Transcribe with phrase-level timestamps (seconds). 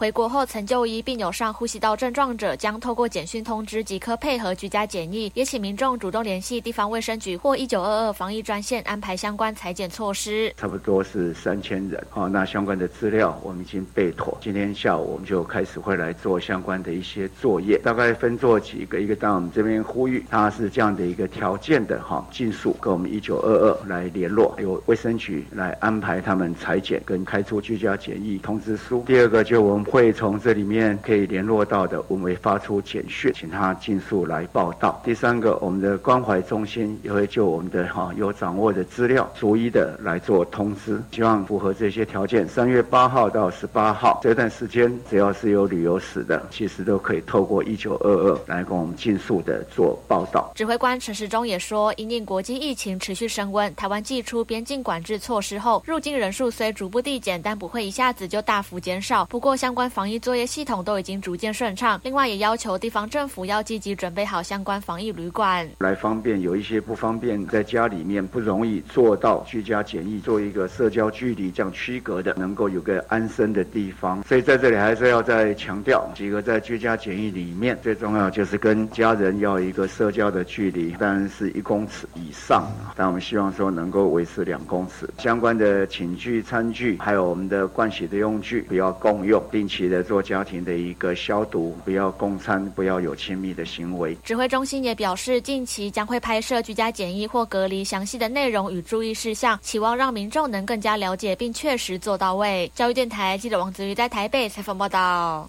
[0.00, 5.30] 回国后曾就医并有上呼吸道症状者，将透过简讯通知即可配合居家检疫。
[5.34, 10.50] 也请民众主动联系地方卫生局或一九二二防疫专线，安排相关裁剪措施。
[10.56, 29.04] 差不多是三千人，好，那相关的资料我们已经备妥，今天下午我们就开始会来做相关的一些作业，大概分做几个，一个到我们这边呼吁，它是这样的一个条件的哈，尽速跟我们一九二二来联络，由卫生局来安排他们裁剪跟开出居家检疫通知书。
[29.06, 35.02] 第二个就我们会从这里面可以联络到的，我们会发出简讯，请他尽速来报道。
[35.04, 42.46] 第三个，我们的关怀中心也会就我们的哈有掌握的资料，逐一的来做通知，希望符合这些条件。
[42.46, 50.52] 三月八号到十八号这段时间，只要是有旅游史的，其实都可以透过一九二二来跟我们尽速的做报道。
[50.54, 59.24] 指挥官陈时中也说，因应国际疫情持续升温，台湾祭出边境管制措施后，入境人数虽逐步递减，但不会一下子就大幅减少。
[59.24, 62.00] 不过，相关防疫作业系统都已经逐渐顺畅。
[62.04, 74.22] 另外，也要求地方政府要积极准备好相关防疫旅馆，来方便有一些不方便在家里面不容易做到居家检疫，做一个社交距离这样区隔的，能够有个安身的地方。
[74.24, 82.70] 所以在这里还是要再强调几个，在居家检疫里面最重要就是跟家人要一个社交的距离，当然是一公尺以上。
[82.96, 85.08] 但我们希望说能够维持两公尺。
[85.18, 94.16] 相关的寝具、餐具，还有我们的盥洗的用具，不要共用，定期的做家庭的一个消毒，不要共餐，不要有亲密的行为。
[94.24, 102.70] 指挥中心也表示，近期将会拍摄居家检疫或隔离详细的内容与注意事项，期望让民众能更加了解并确实做到位。
[102.74, 105.48] 教育电台记者王子瑜在台北采访报道。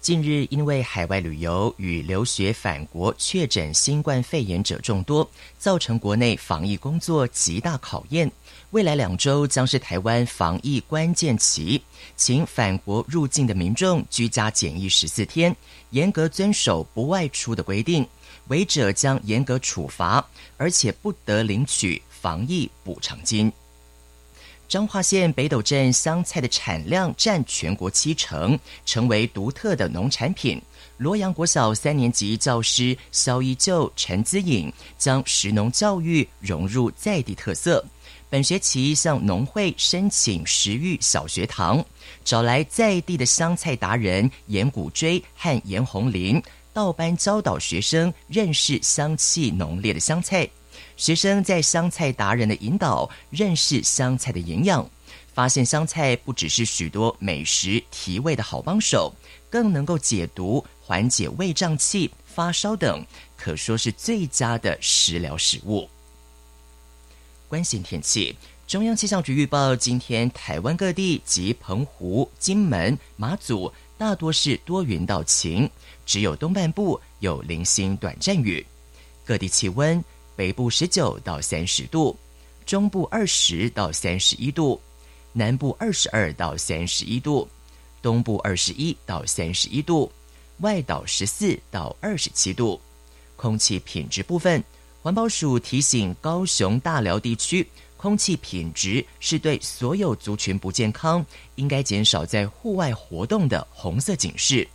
[0.00, 8.28] 近日，因为海外旅游与留学返国确诊新冠肺炎者众多，造成国内防疫工作极大考验。
[8.72, 11.82] 未来两周将是台湾防疫关键期，
[12.16, 15.54] 请返国入境的民众居家检疫十四天，
[15.90, 18.06] 严格遵守不外出的规定，
[18.48, 23.52] 违者将严格处罚，而且不得领取防疫补偿金。
[24.66, 30.58] 彰化县北斗镇香菜的产量占全国七成，成为独特的农产品。
[30.96, 37.84] 罗阳国小三年级教师肖依旧、陈姿颖将食农教育融入在地特色。
[38.32, 41.84] 本学期向农会申请食育小学堂，
[42.24, 50.48] 找来在地的香菜达人严谷锥和严红林到班教导学生认识香气浓烈的香菜。
[50.96, 54.88] 学生在香菜达人的引导，认识香菜的营养，
[55.34, 59.14] 发现香菜不只是许多美食提味的好帮手，
[59.50, 63.04] 更能够解毒、缓解胃胀气、发烧等，
[63.36, 65.86] 可说是最佳的食疗食物。
[67.52, 68.34] 关心天气，
[68.66, 75.68] 中央气象局预报，今天台湾各地及澎湖、金门、马祖大多是多云到晴，
[76.06, 78.66] 只有东半部有零星短暂雨。
[79.22, 80.02] 各地气温。
[80.34, 82.18] 北部十九到三十度，
[82.64, 84.80] 中部二十到三十一度，
[85.34, 87.46] 南部二十二到三十一度，
[88.00, 90.10] 东部二十一到三十一度，
[90.60, 92.80] 外岛十四到二十七度。
[93.36, 94.64] 空气品质部分，
[95.02, 97.66] 环保署提醒高雄大寮地区，
[97.96, 101.26] 空气品质是对所有族群不健康，
[101.56, 104.66] 应该减少在户外活动的红色警示。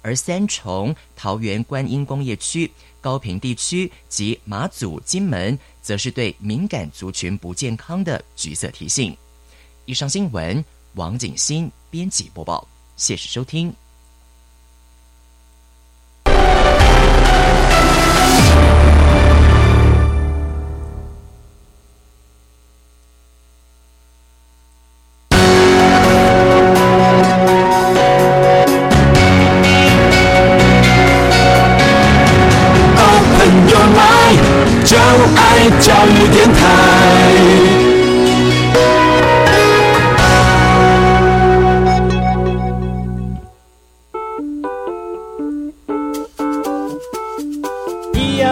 [0.00, 2.70] 而三重、桃园观音工业区。
[3.00, 9.14] 高平地区及马祖、金门，则是对敏感族群不健康的橘色提醒。
[9.84, 10.64] 以上新闻，
[10.94, 12.66] 王景新编辑播报，
[12.96, 13.83] 谢谢收听。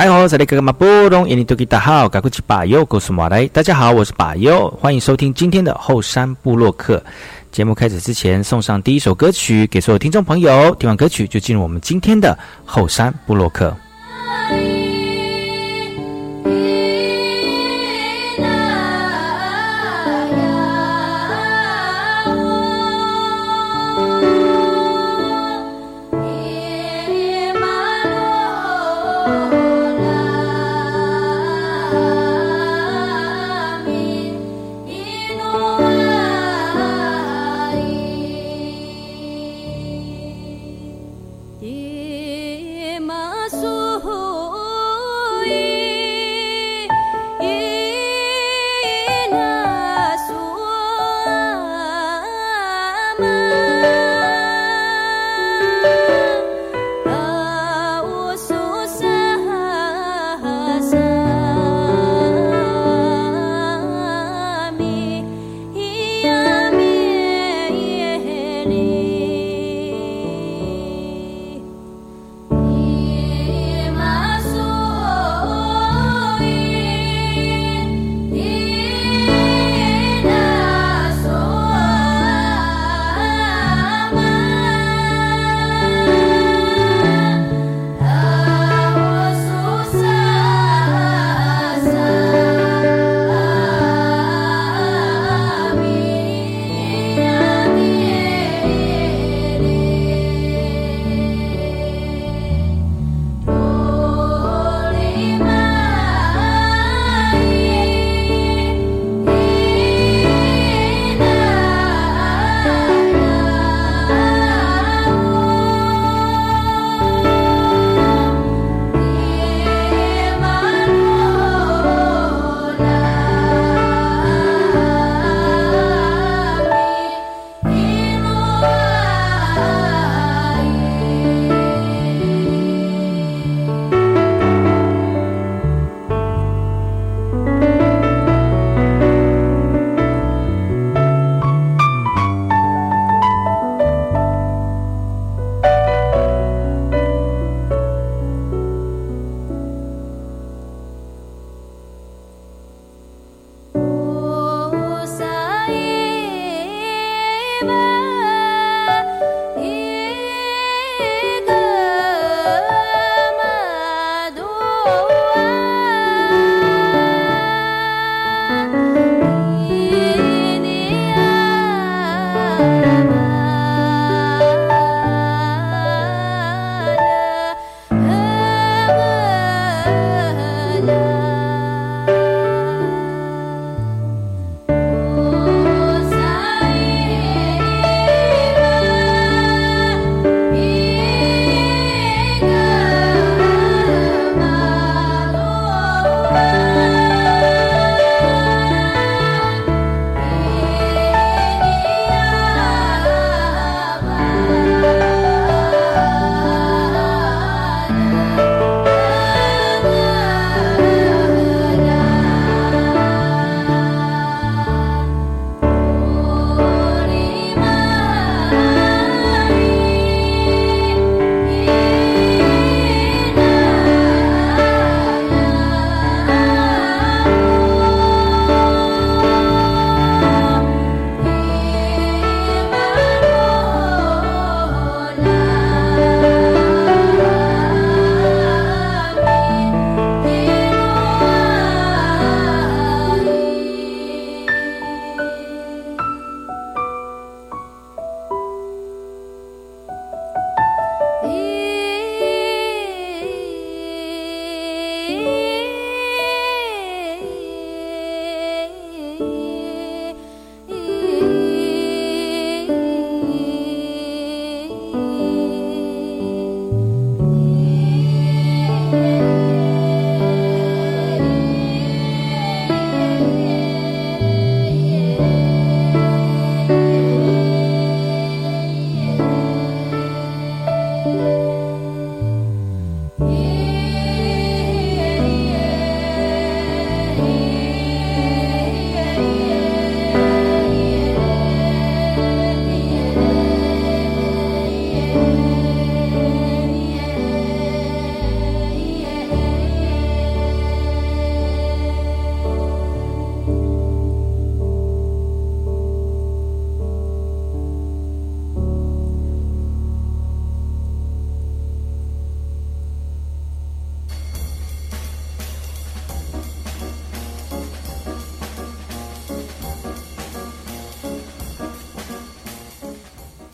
[0.00, 3.46] 哎好，这里哥哥马布隆，印尼多吉大好，赶快去把右告诉马来。
[3.48, 7.04] 大家好，我是把右，欢迎收听今天的后山部落客。
[7.52, 10.74] 节目开始之前，送上第一首歌曲给所有听众朋友。
[10.76, 13.76] 听完歌曲，就进入我们今天的后山部落客。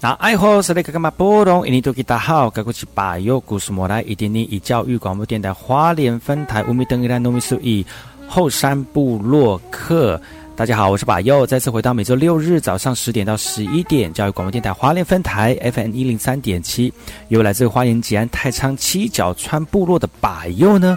[0.07, 1.67] 那爱好是那个干嘛波动？
[1.67, 7.85] 印尼多吉大好，该过去把右故事莫来，一点点以教育广播电台花莲分台乌米登伊兰糯米苏以
[8.29, 10.23] 后山部落客。
[10.55, 16.93] 大家好，我是把右，再次回到每周六日早上十点到十一点，教育广播电台花莲分台 FM 一零三点七，
[17.27, 20.97] 由来自花莲吉安太仓七角川部落的把右呢。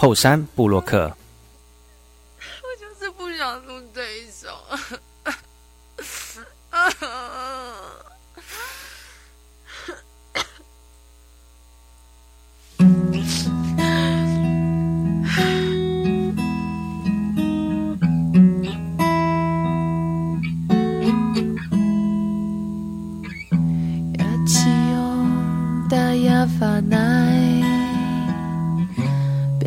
[0.00, 1.14] 后山布洛克，
[2.62, 4.48] 我就是不想录这一首。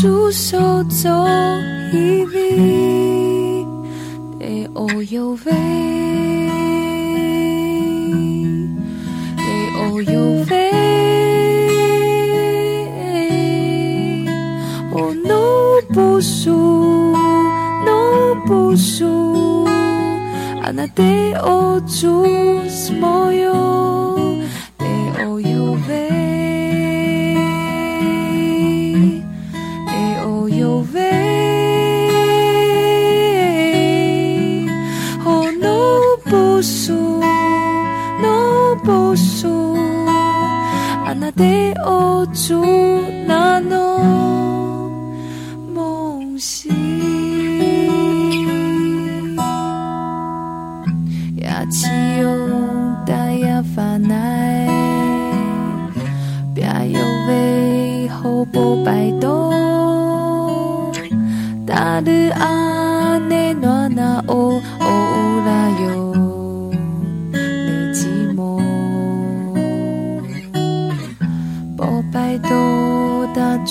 [0.00, 1.10] 出手走
[1.92, 3.66] 一地，
[4.38, 5.52] 得哦哟喂，
[9.36, 9.42] 得
[9.76, 10.12] 哦哟
[10.48, 10.52] 喂。
[14.94, 17.12] 哦，no 不输
[17.84, 19.66] ，no 不输，
[20.62, 22.24] 啊那得哦住
[22.70, 23.99] 什么哟？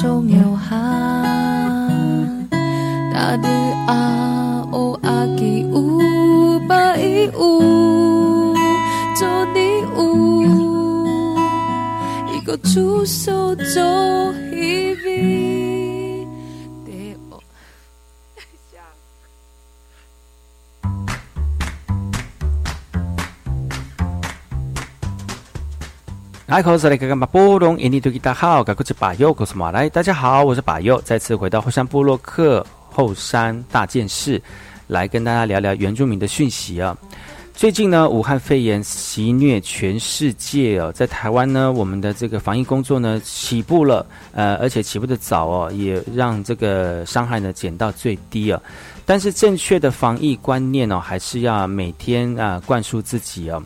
[0.02, 0.78] 中有哈
[3.14, 3.50] 大的
[3.86, 6.98] 阿哦阿给乌白
[7.38, 8.56] 乌
[9.14, 9.60] 做的
[9.98, 10.46] 乌
[12.34, 14.99] 一个出手做一。
[26.50, 26.60] 大
[30.02, 34.42] 家好，我是把右，再次回到后山部落克后山大件事，
[34.88, 36.98] 来跟大家聊聊原住民的讯息啊。
[37.54, 48.60] 最近呢，武汉肺炎袭虐全世界哦，在台湾呢，我们的这个防疫工作呢起步了，呃，而且起步的早哦，也让这个伤害呢减到最低啊。
[49.06, 53.62] 但是正确的防疫观念哦，还是要每天啊灌输自己哦。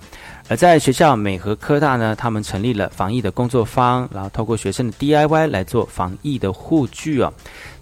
[0.50, 7.34] 而在学校美和科大呢，他们成立了防疫的工作坊，然后透过学生的 DIY 来做防疫的护具哦。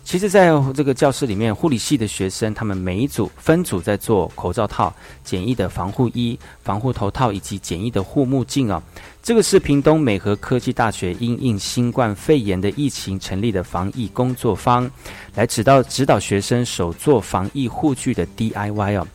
[0.04, 8.82] 其实，在这个教室里面，护理系的学生他们每一组分组在做口罩套、简易的防护衣、防护头套以及简易的护目镜哦。
[9.22, 14.90] 这个是屏东美和科技大学因应新冠肺炎的疫情成立的防疫工作坊，
[15.36, 19.08] 来指导指导学生手做防疫护具的 DIY 哦。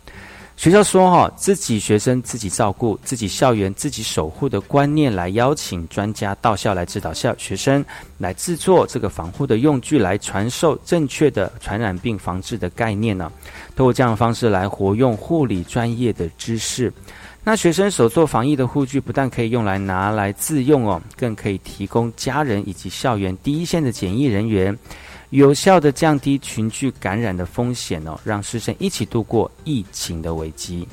[0.56, 7.84] 学校说：“哈，自己学生自己照顾，自己校园自己守护的观念，来邀请专家到校来指导校学生
[8.16, 13.30] 来制作这个防护的用具，来传授正确的传染病防治的概念呢。
[13.76, 16.90] 通过这样的方式来活用护理专业的知识。
[17.44, 24.76] 那学生手做防疫的护具，不但可以用来拿来自用哦，更可以提供家人以及校园第一线的检疫人员。”
[25.36, 30.88] 有效的降低群聚感染的风险哦，让师生一起度过疫情的危机。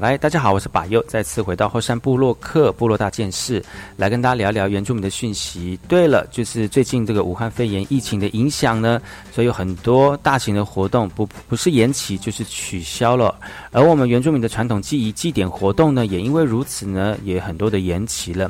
[0.00, 3.60] 啦大家好，我是巴佑，再次回到后山部落克部落大件事，
[3.96, 5.76] 来跟大家聊聊原住民的讯息。
[5.88, 13.34] 对了，就是最近这个武汉肺炎疫情的影响呢，所以有很多大型的活动不不是延期就是取消了，
[13.72, 18.48] 而我们原住民的传统祭仪祭典活动呢，也因为如此呢，也很多的延期了。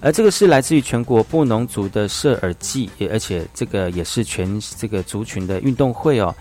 [0.00, 6.34] 而这个是来自于全国布农族的射耳祭，而且这个也是全这个族群的运动会哦。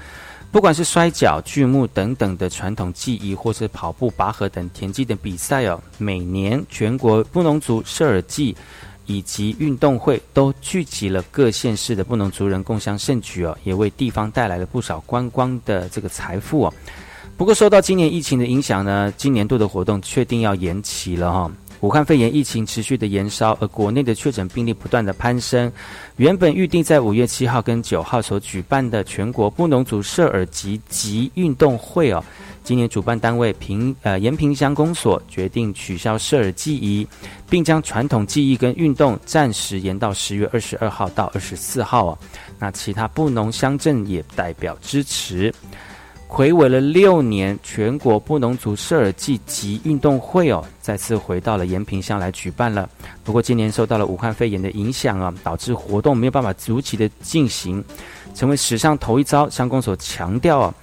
[0.52, 8.54] 不管是摔跤、锯木等等的传统技艺，或是跑步、拔河等田径的比赛哦，每年全国布农族射耳祭
[9.06, 16.74] 以及运动会都聚集了各县市的布农族人共襄盛举哦，也为地方带来了不少观光的这个财富哦。
[17.38, 21.52] 不过受到今年疫情的影响呢，今年度的活动确定要延期了哈。
[21.82, 25.72] 武汉肺炎疫情持续的延烧，而国内的确诊病例不断的攀升。
[26.18, 32.24] 原本预定在五月七号跟九号所举办的全国布农族射耳及集运动会哦，
[32.64, 37.08] 今年主办单位平呃延平乡公所决定取消社耳记忆，
[37.50, 42.18] 并将传统记忆跟运动暂时延到十月二十二号到二十四号哦。
[42.60, 45.52] 那其他布农乡镇也代表支持。
[46.34, 52.90] 回违了六年，全国布农族射耳祭及运动会哦，再次回到了延平乡来举办了。
[53.22, 57.84] 不过今年受到了武汉肺炎的影响啊，导致活动没有办法如期的进行，
[58.34, 59.50] 成为史上头一遭。
[59.50, 60.74] 乡公所强调啊，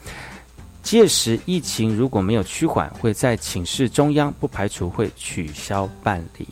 [0.82, 6.46] 届时疫情如果没有趋缓，会再请示中央，不排除会取消办理。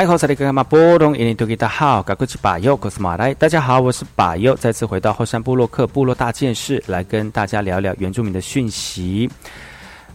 [0.00, 0.64] 来，好，这里干嘛？
[0.64, 3.34] 波动，印尼多吉大好，赶过去把右，我是马来。
[3.34, 9.28] 大家好，我是把右，再次回到后山部落克部落大件事，来跟大家聊聊原住民的讯息。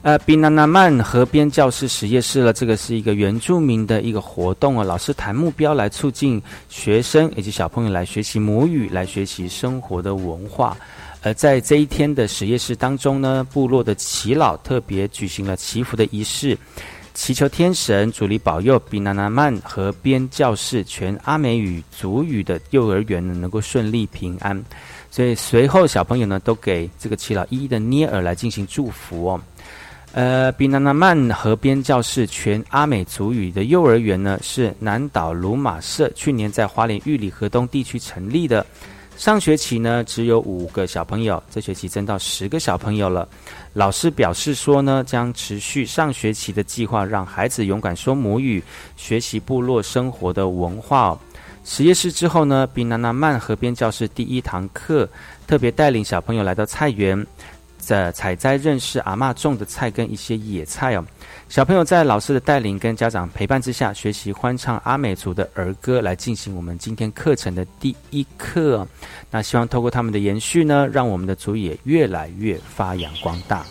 [0.02, 4.84] 呃，比纳纳曼河边教室实验室了，这个是一个原住民的一个活动啊。
[4.84, 10.76] 老师谈目标来促进学生以及小朋友来学习母语，来学习生活的文化。
[11.22, 16.58] 而在这一天的实验室当中呢，部落的耆老特别举行了祈福的仪式。
[17.16, 24.62] 祈求天神主力保佑比纳纳曼河边教室全阿美语族语的幼儿园呢能够顺利平安，
[25.10, 29.42] 所以随后小朋友呢都给这个祈老一一的捏耳来进行祝福哦。
[30.12, 38.66] 呃，比纳纳曼河边教室全阿美族语的幼儿园呢是南岛鲁马社去年在花莲玉里河东地区成立的。
[39.18, 43.26] 上学期呢，只有五个小朋友，这学期增到十个小朋友了。
[43.76, 48.64] 老师表示说呢，将持续上学期的计划，让孩子勇敢说母语，
[48.96, 51.20] 学习部落生活的文化。
[51.66, 55.10] 实验室之后呢，比纳纳曼河边教室第一堂课，
[55.46, 57.28] 特别带领小朋友来到菜园。
[57.78, 61.06] 在采摘认识阿妈种的菜跟一些野菜哦，
[61.48, 68.86] 小朋友在老师的带领跟家长陪伴之下，学习欢唱阿美族的儿歌，来进行我们今天课程的第一课。
[69.32, 73.64] 那希望透过他们的延续呢，让我们的族也越来越发扬光大。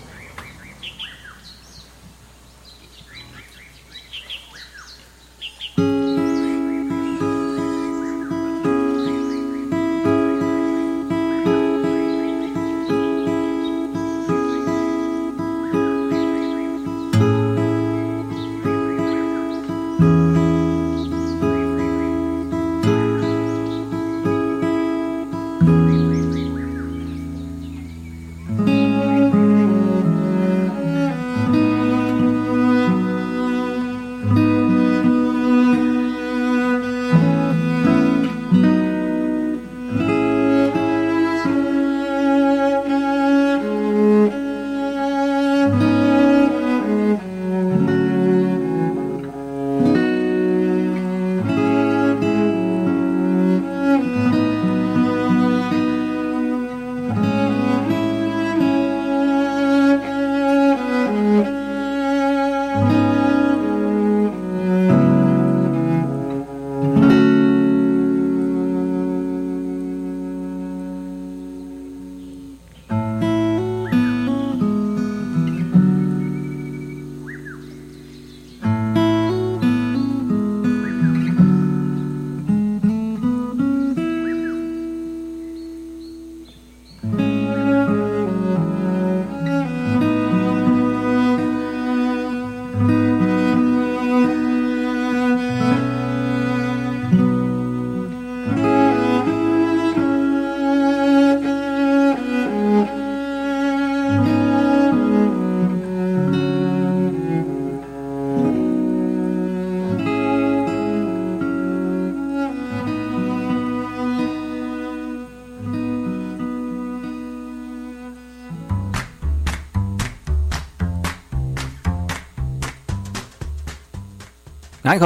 [124.94, 125.00] 大家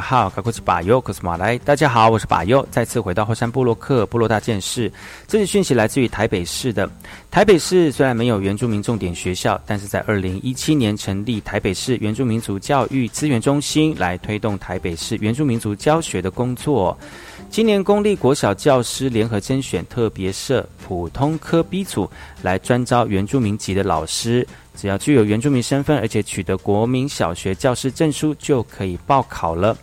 [0.00, 1.58] 好，我是巴尤，我是马来。
[1.58, 4.90] 大家好，我是巴尤，再次回到后山部落克部落大件事。
[5.28, 6.88] 这次讯息来自于台北市的。
[7.30, 16.96] 台北市虽然没有原住民重点学校，但是在二零一七年成立台北市原住民族教育资源中心，来推动台北市原住民族教学的工作。
[17.50, 24.48] 今年公立国小教师联合甄选特别设普通科 B 组，来专招原住民籍的老师。
[24.80, 29.76] 只要具有原住民身份，而且取得国民小学教师证书，就可以报考了。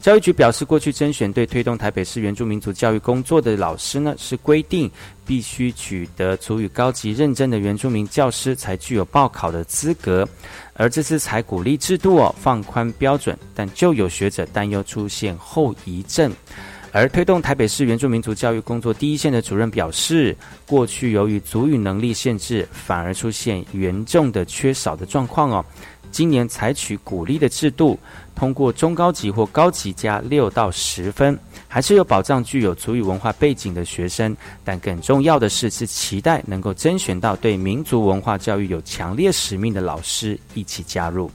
[0.00, 4.88] 教育局表示，过去甄选对推动台北市原住民族教育工作的老师呢，是规定
[5.26, 10.28] 必须取得足语高级认证的原住民教师才具有报考的资格。
[10.74, 16.30] 而这次才鼓励制度哦放宽标准，但就有学者担忧出现后遗症。
[16.94, 25.64] 而推动台北市原住民族教育工作第一线的主任表示，过去由于族语能力限制，反而出现严重的缺少的状况哦。
[26.12, 27.98] 今年采取鼓励的制度，
[28.36, 34.36] 通过中高级或高级加六到十分，还是有保障具有族语文化背景的学生。
[34.62, 41.28] 但更重要的是，是期待能够甄选到对民族文化教育有强烈使命的老师一起加入。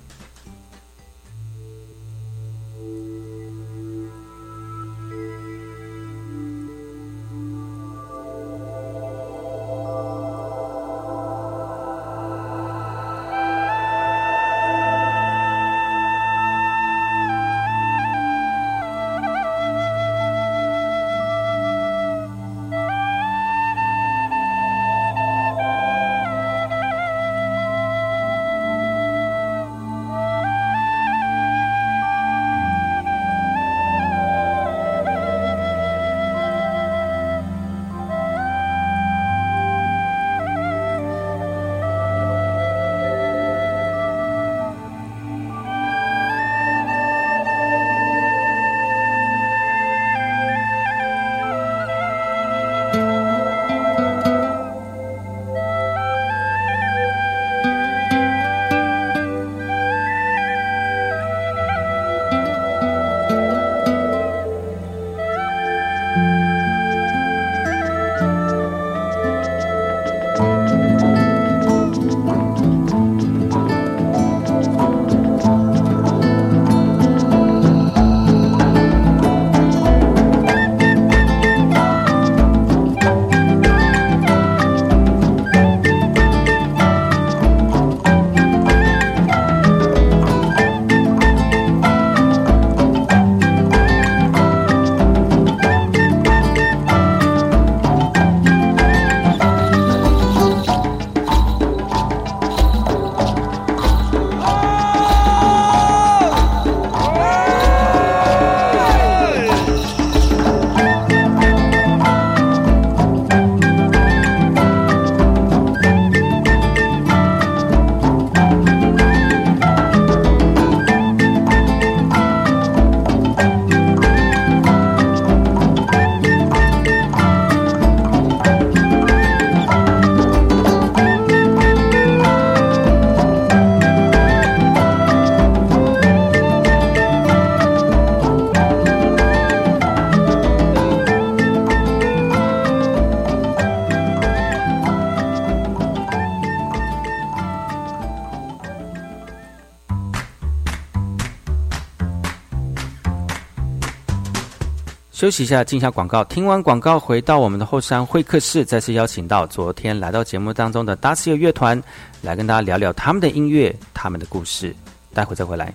[155.20, 156.24] 休息一下，进一下广告。
[156.24, 161.84] 听完广告，回到我们的后山会客室，再次邀请到昨天来到节目当中的达西尔乐团，
[162.22, 164.74] 来跟大家聊聊他们的音乐、他们的故事。
[165.14, 165.74] 待会再回来。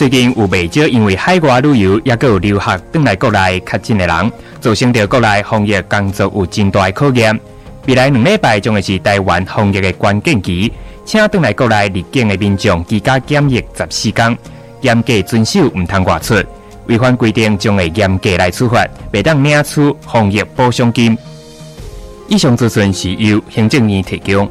[0.00, 7.38] 最近有未少因为海外旅游，也有留学返来国内较近的人，造成着国内防疫工作有真大考验。
[7.86, 10.72] 未来两礼拜将会是台湾防疫的关键期，
[11.04, 14.38] 请返来国内入境的民众居家检疫十四天，
[14.80, 16.34] 严格遵守，唔通外出。
[16.86, 18.82] 违反规定将会严格来处罚，
[19.12, 21.14] 未当领取防疫补偿金。
[22.26, 24.50] 以上资讯是由行政院提供。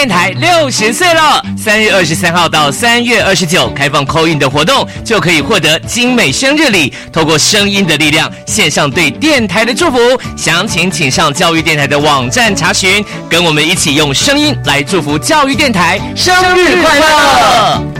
[0.00, 6.90] 电台六十岁了，三月二十三号到三月二十九开放扣印的活动，就可以获得精美生日礼。
[7.12, 9.98] 透过声音的力量，献上对电台的祝福。
[10.38, 13.04] 详情请上教育电台的网站查询。
[13.28, 17.99] 跟我们一起用声音来祝福教育电台生日快乐！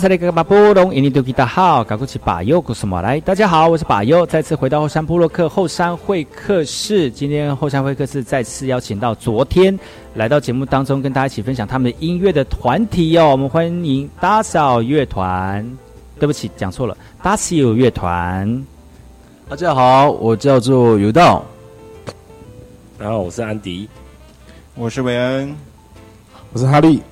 [0.00, 3.20] 嗨，我是那个马布隆，印尼多吉达好，赶过去把右故事马来。
[3.20, 7.10] 大家好，我是把右，再次回到后山部落克后山会客室。
[7.10, 9.78] 今天后山会客室再次邀请到昨天
[10.14, 13.28] 来到节目当中跟大家一起分享他们的音乐的团体哦。
[13.28, 15.70] 我们欢迎打扫乐团，
[16.18, 18.64] 对不起，讲错了，打扫乐团。
[19.50, 21.44] 大家好，我叫做尤道。
[22.98, 23.86] 然后我是安迪，
[24.74, 25.54] 我是韦恩，
[26.54, 27.02] 我是哈利，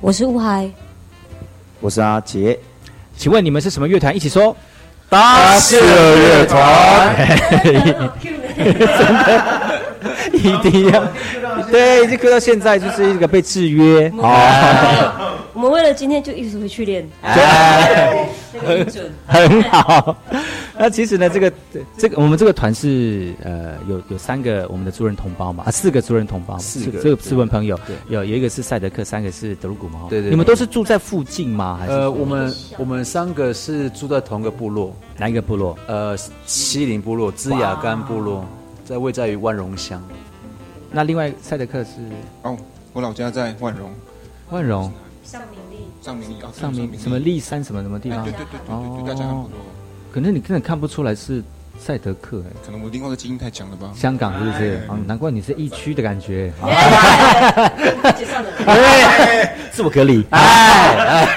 [0.00, 0.68] 我是吴海，
[1.84, 2.58] 我是阿杰。
[3.14, 4.16] 请问你们是什么乐团？
[4.16, 4.56] 一起说。
[5.10, 7.14] 大四乐团，
[8.56, 9.78] 真的，
[10.32, 11.04] 一定要，
[11.70, 15.36] 对，就搁到现在就是一个被制约哦。
[15.52, 17.06] 我们为了今天就一直回去练，
[18.66, 20.16] 很准，很好。
[20.78, 21.52] 那其实呢，这个
[21.96, 30.30] 这个我们这个团是呃有有三个我们的族人同胞嘛，啊四个族人同胞，四个这个四位朋友，有有一个是赛德克，三个是德鲁古嘛，对对。
[30.30, 31.76] 你们都是住在附近吗？
[31.78, 31.92] 还是？
[31.92, 35.78] 呃，我们我们三个是住在同个部落，哪一个部落？
[35.86, 38.44] 呃，西林部落，芝雅干部落，
[38.84, 40.02] 在位在于万荣乡。
[40.90, 41.90] 那另外赛德克是？
[42.42, 42.56] 哦，
[42.92, 43.90] 我老家在万荣。
[44.50, 44.92] 万荣。
[45.22, 48.22] 上明利，上明利啊，上明什么立山什么什么地方？
[48.24, 49.50] 对对对对对，大家很多。
[50.14, 51.42] 可能你根本看不出来是
[51.76, 53.92] 赛德克哎，可能我另外的基因太强了吧？
[53.96, 54.80] 香港是不是？
[54.86, 56.52] 啊，难怪你是疫区的感觉。
[59.72, 60.24] 自我隔离。
[60.30, 61.28] 哎哎。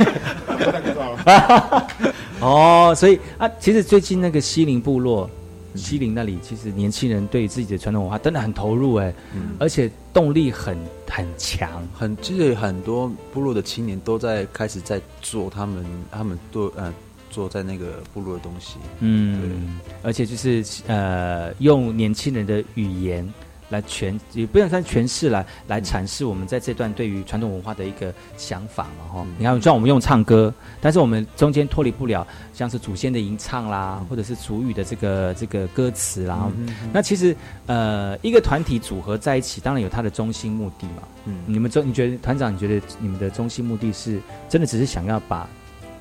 [2.39, 5.27] 哦，所以啊，其实最近那个西林部落。
[5.73, 9.13] 西林那里其实年轻人对自己的传统文化真的很投入哎，
[9.59, 10.75] 而且动力很
[11.07, 16.91] 很强，很其实很多部落的青年都在开始在做他们他们都呃
[17.37, 23.31] 做在那个部落的东西，嗯，而且就是呃用年轻人的语言。
[23.69, 29.27] 来诠也不能算诠释来来阐释我们在这段对于传统文化的一个想法嘛哈。
[29.37, 36.49] 你看，像我们用唱歌，但是我们中间脱离不了像是祖先的吟唱啦，或者是祖语的这个这个歌词啦。
[36.93, 37.35] 那其实
[37.65, 41.03] 呃，一个团体组合在一起，当然有它的中心目的嘛。
[41.25, 45.45] 嗯，你们中你觉得团长，你觉得你们的中心目的是真的只是想要把？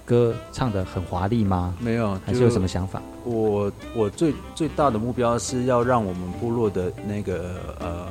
[0.07, 1.75] 歌唱的很华丽吗？
[1.81, 3.03] 没有，还是有什么想法？
[3.25, 8.07] 我我最最大的目标是要让我们部落的那个呃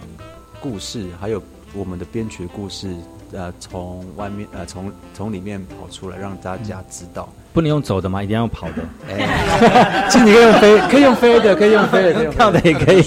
[0.59, 1.41] 故事，还有
[1.73, 2.93] 我们的编曲故事，
[3.31, 7.29] 呃，从外面呃从从里面跑出来，让大家知道。
[7.53, 8.21] 不能用走的吗？
[8.21, 8.83] 一定要用跑的。
[10.11, 13.01] 其实你可以用飞，可以用飞的，可以用飞的，用跳的也可以。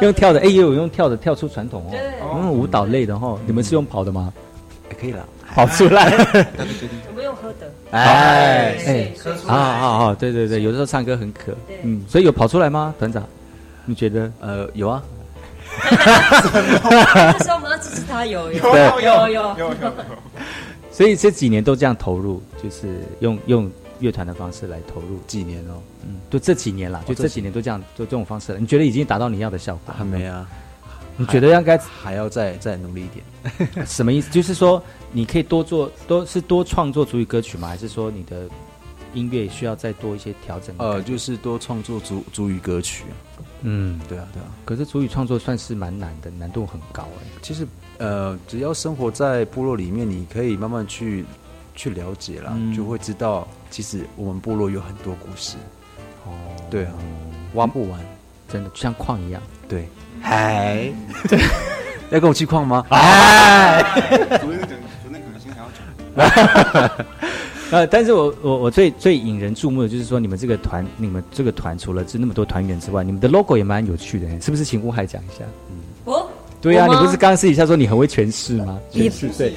[0.00, 2.38] 用跳的，哎，也有用跳的，跳出传统哦。
[2.40, 4.32] 用舞蹈类的哈，你们是用跑的吗？
[4.88, 5.22] 也可以了。
[5.54, 6.10] 跑出来，
[7.60, 7.72] 的。
[7.90, 9.12] 哎哎，
[9.46, 10.16] 啊啊啊！
[10.18, 13.22] 对对对，有的时候唱歌很渴，嗯，所以有跑出来吗，团长？
[13.84, 14.30] 你觉得？
[14.40, 15.02] 呃，有啊。
[15.90, 19.74] 那时候我们要支持他，有有有有有有。
[20.92, 25.18] 所以这几年都这样投入，就是用用乐团的方式来投入。
[25.26, 28.58] 几年哦，嗯，就这几年啦，就这几年都这样，就这种方式了。
[28.58, 29.94] 你觉得已经达到你要的效果？
[29.96, 30.46] 还没啊。
[31.22, 33.86] 你觉得应该还要再再努力一点？
[33.86, 34.30] 什么意思？
[34.30, 37.68] 就是说你可以多做，多是多创作主语歌曲吗？
[37.68, 38.48] 还是说你的
[39.14, 40.74] 音乐需要再多一些调整？
[40.78, 43.04] 呃，就是多创作主主语歌曲。
[43.60, 44.46] 嗯，对啊，对啊。
[44.64, 47.26] 可是主语创作算是蛮难的，难度很高哎。
[47.40, 47.66] 其实
[47.98, 51.24] 呃，只要生活在部落里面，你可以慢慢去
[51.76, 55.56] 去了解了，就会知道其实我们部落有很多故事。
[56.24, 56.32] 哦，
[56.70, 56.94] 对啊，
[57.54, 58.00] 挖不完，
[58.48, 59.40] 真的像矿一样。
[59.68, 59.86] 对。
[60.22, 60.90] 嗨，
[62.10, 62.86] 要跟我去矿吗？
[62.90, 63.82] 哎，
[64.40, 64.60] 昨天
[65.02, 65.68] 昨天可能心还要
[66.88, 67.06] 讲。
[67.72, 74.64] 呃，但是我我我最最引人注目的就是说，你们这个团，你们这个团除了是那么多团员之外，你们的 logo 也蛮有趣的，是不是？
[74.64, 75.44] 请吴海讲一下。
[75.70, 78.78] 嗯，我对呀，你不是刚刚私底下说你很会诠释吗？
[78.92, 79.52] 诠释对。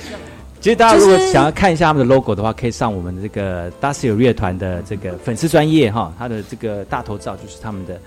[0.62, 8.00] 其实大家如果想要看一下他们的 logo 的话，可以上我们这个 d a s i o 乐团的这个粉丝专业哈，他的这个大头照就是他们的。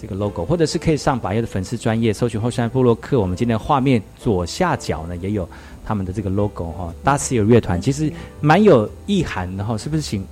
[0.00, 3.18] 这个 logo，或者是可以上百叶的粉丝专业搜寻后山部落客。
[3.20, 5.48] 我们今天的画面左下角呢，也有
[5.84, 6.94] 他们的这个 logo 哈。
[7.02, 10.02] 达斯尔乐团其实蛮有意涵的哈，是不是？
[10.02, 10.24] 请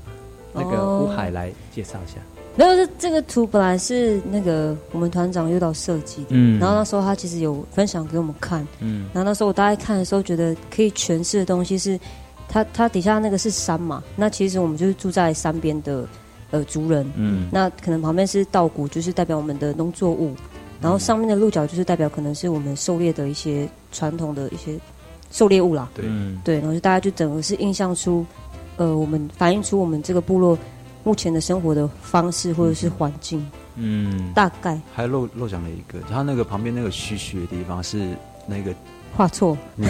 [0.52, 2.16] 那个吴海来介绍一下。
[2.56, 11.98] 没有，这这个图本来是那个我们团长遇到设计的，嗯，然后那时候他其实有分享给我们看，嗯，然后那时候我大概看的时候，觉得可以诠释的东西是，
[12.48, 16.06] 它它底下那个是山嘛，那其实我们就是住在山边的。
[16.54, 20.36] 呃，族人，嗯，那可能旁边是稻谷，就是代表我们的农作物，
[20.80, 24.78] 然后上面的鹿角就是代表可能是我们狩猎的一些传统的一些
[25.32, 26.04] 狩猎物啦，对，
[26.44, 28.24] 对，然后就大家就整个是印象出，
[28.76, 30.56] 呃，我们反映出我们这个部落
[31.02, 33.44] 目前的生活的方式或者是环境，
[33.74, 34.80] 嗯，大概。
[34.94, 38.72] 还漏漏讲了一个，他那个旁边那个虚虚的地方是那个
[39.16, 39.58] 画错。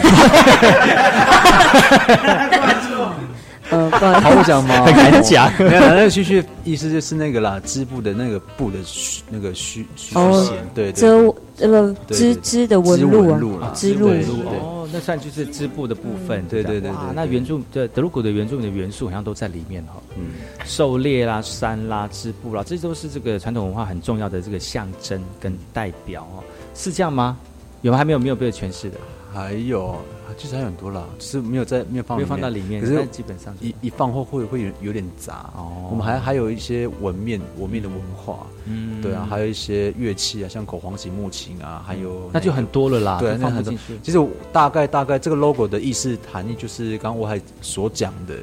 [3.71, 4.85] 呃，不好好讲吗？
[4.85, 5.51] 很敢讲。
[5.57, 14.09] 没有，那个须须意思就是那个啦，织布的那个布的须那个虚虚线，对遮那个织织的纹路啊，织路
[14.45, 16.45] 哦，那算就是织布的部分。
[16.47, 19.93] 对对对对，那原住的德鲁古的原住民的元素好像都在里面哈。
[20.15, 20.31] 嗯，
[20.65, 26.43] 狩猎啦、山啦、织布啦，这都是这个传统文化很重要的这个象征跟代表哦，
[26.75, 27.37] 是这样吗？
[27.81, 27.97] 有吗？
[27.97, 28.97] 还没有没有被诠释的？
[29.33, 29.95] 还有。
[30.37, 32.81] 其实还有很多啦，只是没有在没有放没有放到里面。
[32.81, 35.87] 可是基本上一一放后会会有有点杂哦。
[35.89, 43.17] 我们还还有一些纹面纹面的文化，嗯，对啊，还有一些乐器啊，像口簧琴、木琴啊，还有那就很多了啦。
[43.19, 43.73] 对，放很多。
[44.01, 48.35] 其实大概大概这个 logo 的意思含义就是刚刚我还所讲的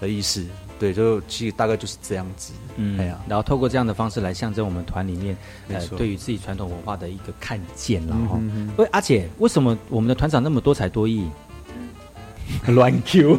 [0.00, 0.44] 的意思。
[0.78, 5.36] 对，就其实大概就是这样子，嗯，哎呀，然后透过这样的方式来象征我们团里面，
[5.68, 8.40] 呃，对于自己传统文化的一个看见了哈。
[8.76, 11.26] 喂，阿姐，为什么我们的团长那么多才多艺？
[12.68, 13.38] 乱 Q，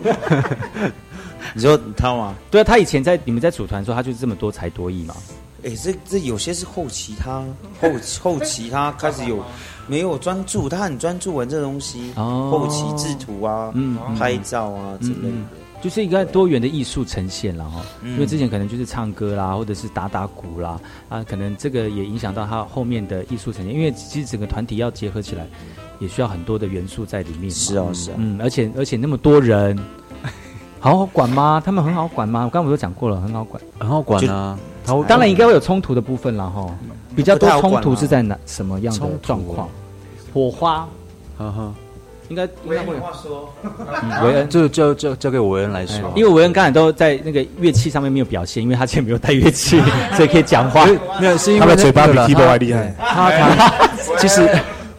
[1.53, 2.35] 你说他吗？
[2.51, 5.15] 对啊，他以前在你们在组团的时候，他就是这么多才多艺嘛。
[5.63, 7.41] 哎，这这有些是后期，他
[7.79, 7.89] 后
[8.21, 9.41] 后期他开始有
[9.87, 15.37] 没有专注，他很专注玩这东西，后期制图啊，嗯，拍照啊之类的。
[15.81, 23.73] 就是一个多元的艺术呈现了哈，因为之前可能就是唱歌啦，或者是打打鼓啦，啊，可能这个也影响到他后面的艺术呈现。
[23.73, 25.45] 因为其实整个团体要结合起来，
[25.99, 27.49] 也需要很多的元素在里面。
[27.51, 29.77] 是哦，是啊，嗯，而且而且那么多人，
[30.81, 31.61] 好好管吗？
[31.63, 32.39] 他们很好管吗？
[32.45, 34.57] 我刚刚不都讲过了，很好管，很好管啊。
[35.07, 36.75] 当然应该会有冲突的部分了哈，
[37.15, 39.69] 比较多冲突是在哪什么样的状况？
[40.33, 40.87] 火花，
[41.37, 41.73] 呵呵。
[42.29, 42.97] 应该应该会。
[42.97, 43.53] 话说，
[44.23, 49.81] 维恩就就就交给维恩来说，因为维恩刚才都在那个乐器上面没有表现，因为他之前没有带乐器，
[50.15, 50.85] 所以可以讲话。
[51.19, 52.93] 没有，是因为他的嘴巴比 keyboard 还厉害。
[52.97, 53.73] 他弹，
[54.19, 54.49] 其实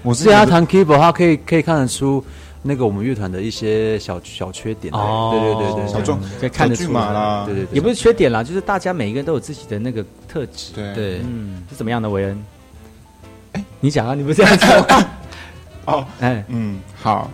[0.02, 2.24] 我是他弹 keyboard，他可以可以看得出
[2.62, 4.92] 那个我们乐团的一些小小缺点。
[4.94, 7.44] 哦，对对对对，小众可以看得出啦。
[7.46, 10.72] 对对，也不是缺点啦，就是大家每一个人都有自己的那个特质。
[10.74, 12.44] 对对，嗯，是怎么样的维恩？
[13.52, 15.08] 哎，你讲啊，你不是这样讲。
[15.88, 17.30] 哦，哎，嗯，好，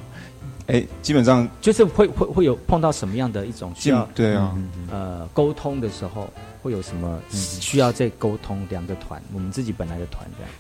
[0.69, 4.57] 哎，基本上就是会会会有碰到什么样的一种需要对啊，
[4.93, 6.31] 呃，沟通的时候
[6.63, 10.51] 会有什么需要再沟通两个团，我们自己本来的团这样，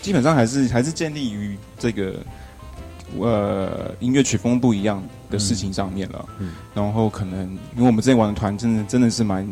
[0.00, 2.14] 基本上还是还是建立于这个
[3.20, 7.42] 呃音乐曲风不一样的事情上面了，嗯，然后可能
[7.76, 9.46] 因为我们之前玩的团真的真的是蛮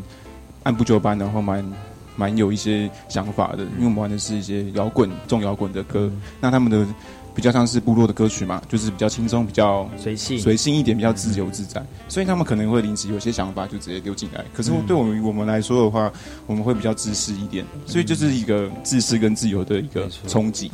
[0.63, 1.73] 按部就班，然后蛮
[2.17, 6.87] 蛮有一些想法的，因为我们玩的是一些摇滚重摇滚的歌，那他们的。
[7.35, 14.45] 比较像是部落的歌曲嘛，就是比较轻松、比较随性、随性一点，比较自由自在，所以他们可能会临时有些想法就直接丢进来。
[14.53, 16.13] 可是对我们我们来说的话，
[16.47, 20.71] 我们会比较自私一点，所以就是一个自私跟自由的一个冲击。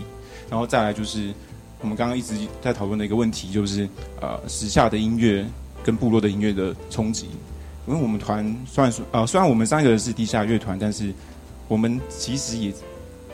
[0.51, 1.33] 然后再来就是
[1.81, 3.89] 我们刚刚一直在讨论的一个问题，就是
[4.21, 5.47] 呃时下的音乐
[5.85, 7.29] 跟部落的音乐的冲击。
[7.87, 11.13] 因为我们团虽然说呃虽然我们三个人是地下乐团，但是
[11.69, 12.73] 我们其实也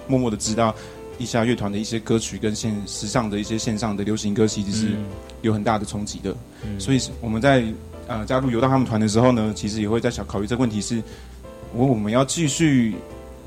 [0.07, 0.75] 默默的知道。
[1.19, 4.89] 地下乐团的一些歌曲跟线时尚的一些线上的流行歌，其实是
[5.43, 6.35] 有很大的冲击的。
[6.79, 7.65] 所以我们在
[8.07, 11.03] 呃加入游到他们团的时候呢，其实也会在想考虑这个问题：是，
[11.75, 12.95] 我我们要继续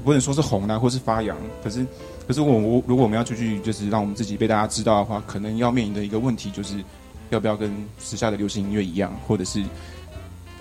[0.04, 1.86] 不能说是红啊，或是发扬，可是
[2.28, 6.76] 可是我我如果我们要继续就是让我们自己被大家知道的话，可能要面临的一个问题就是，
[7.30, 9.62] 要不要跟时下的流行音乐一样，或者是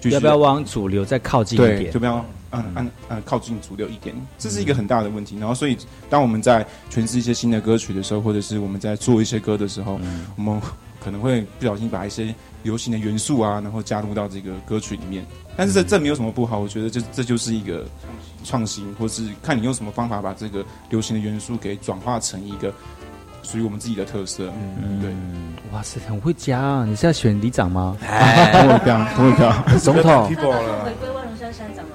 [0.05, 1.93] 要不要往主流再靠近一点？
[1.93, 2.25] 就不要？
[2.57, 5.37] 嗯嗯嗯，靠近主流一点，这是一个很大的问题。
[5.39, 5.77] 然后，所以
[6.09, 10.01] 当我们在诠释一些新的歌曲的时候，或者是我们在做一些歌的时候，
[10.37, 10.61] 我们
[11.03, 15.25] 可能会不小心把一些流行的元素啊，然后加入到这个歌曲里面。
[15.57, 17.87] 但是这这没有什么不好，我觉得这这就是一个
[18.45, 22.73] 创新，或是看你用什么方法把这个流行的元素给转化成一个
[23.43, 24.53] 属于我们自己的特色。
[24.83, 25.11] 嗯，对。
[25.73, 26.85] 哇塞，很会加啊！
[26.87, 27.97] 你是要选里长吗？
[28.01, 30.31] 同一票，同一票，总统。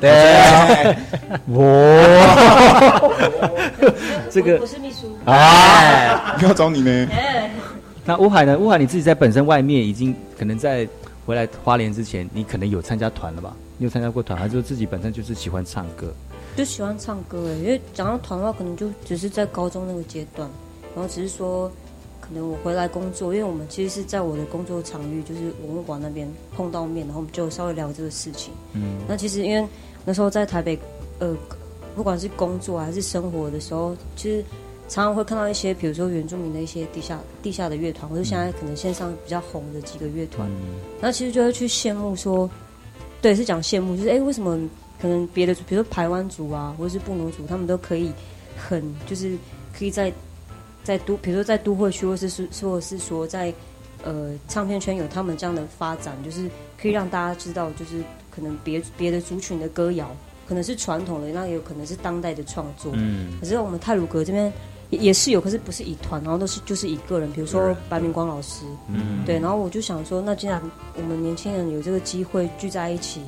[0.01, 0.97] 对，
[1.47, 1.61] 我
[4.31, 7.07] 这个我是秘书啊，要找你呢。
[8.03, 8.57] 那乌海呢？
[8.57, 10.87] 乌海你自己在本身外面已经可能在
[11.23, 13.55] 回来花莲之前，你可能有参加团了吧？
[13.77, 16.11] 你有参加过团，还是自己本身就是喜欢唱歌？
[16.57, 20.49] 就喜欢唱歌哎，因为讲到团的话，可能就只是在高中那个阶段，
[20.95, 21.71] 然后只是说。
[22.23, 26.25] 可能我回来工作，因为我们其实是在我的工作场域，就是文物馆那边
[26.55, 28.53] 碰到面，然后我们就稍微聊这个事情。
[28.71, 29.67] 嗯，那其实因为
[30.05, 30.77] 那时候在台北，
[31.19, 31.35] 呃，
[31.95, 34.43] 不管是工作还是生活的时候，其实
[34.87, 40.49] 常常会看到一些，比如说原住民的一些地下地下的乐团，或者现在可能线上比较红的几个乐团，
[40.99, 42.49] 那其实就会去羡慕说，
[43.21, 44.59] 对，是讲羡慕，就是哎，为什么
[45.01, 48.11] 可能别的，比如说台湾族啊，或者是布农族，他们都可以
[48.55, 49.37] 很就是
[49.77, 50.11] 可以在。
[50.83, 53.53] 在都，比如说在都会区，或是是，或者是说在，
[54.03, 58.01] 呃，唱片圈有他们这样的发展，就是可以让大家知道，就是
[58.31, 60.09] 可能别别的族群的歌谣，
[60.47, 62.91] 可能是传统的，那也有可能是当代的创作。
[62.95, 64.51] 嗯，可是我们泰鲁阁这边
[64.89, 70.61] 也也是有，可是不是以团，然后都是就是一个人，比如说白明光老师，嗯，对，然后我就想说，那既然
[70.95, 73.21] 我们年轻人有这个机会聚在一起，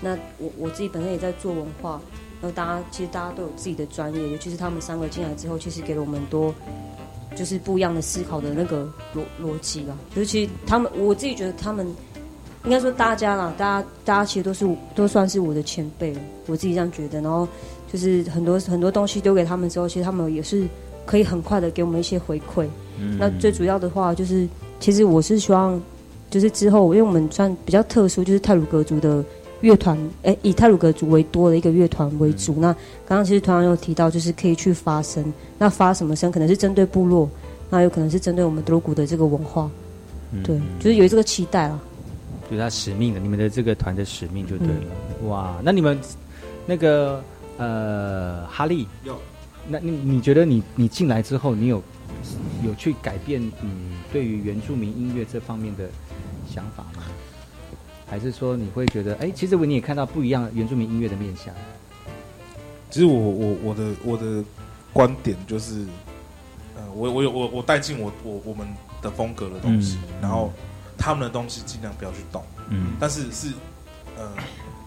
[0.00, 2.00] 那我我自己本身也在做文化，
[2.40, 6.54] 然后大家其实大家都有自己的专业，尤其是他们三个进来之后，其实给了我们多。
[7.36, 8.84] 就是不一样的思考的那个
[9.14, 9.96] 逻逻辑吧。
[10.16, 11.86] 尤其他们，我自己觉得他们，
[12.64, 16.14] 应该说大家啦，大家大家其实都是都算是我的前辈。
[16.46, 17.20] 我自己这样觉得。
[17.20, 17.46] 然后
[17.92, 20.66] 就是很多很多东西丢给他们之后，其实他们也是
[21.06, 22.66] 可以很快的给我们一些回馈。
[23.18, 24.48] 那最主要的话就是，
[24.80, 25.80] 其实我是希望，
[26.30, 29.24] 就是之后因为我们算比较特殊，就是泰鲁格族的。
[29.60, 32.54] 乐团，哎，以泰鲁格族为多的一个乐团为主。
[32.60, 32.72] 那
[33.04, 35.32] 刚刚其实团长有提到，就是可以去发声。
[35.58, 36.30] 那发什么声？
[36.30, 37.28] 可能是针对部落，
[37.68, 39.68] 那有可能是针对我们德鲁古的这个文化。
[40.44, 41.80] 对，就是有这个期待啊。
[42.50, 45.28] 就是他使命的，你们的这个团的使命就对了。
[45.28, 45.98] 哇，那你们
[46.66, 47.22] 那个
[47.58, 49.18] 呃，哈利，有，
[49.68, 51.82] 那你你觉得你你进来之后，你有
[52.64, 55.88] 有去改变嗯对于原住民音乐这方面的
[56.48, 57.02] 想法吗？
[58.10, 61.54] 还是说你会觉得，哎，其实我你也看到不一样原住民音乐的面相。
[62.88, 64.42] 其实我我我的我的
[64.94, 65.84] 观点就是，
[66.74, 68.66] 呃，我我有我我带进我我我们
[69.02, 70.50] 的风格的东西，然后
[70.98, 73.52] 他们的东西尽量不要去动，嗯，但是是
[74.18, 74.28] 呃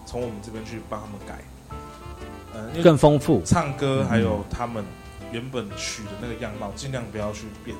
[0.06, 1.42] 从我们这边去帮他们改，
[2.52, 4.84] 呃更丰富唱歌，还有他们
[5.32, 7.76] 原本曲的那个样貌，尽量不要去变。